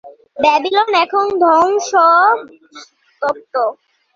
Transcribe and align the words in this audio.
Babylon 0.37 0.89
এখন 1.03 1.25
ধ্বংস 1.43 1.91
স্তুপ। 2.81 3.35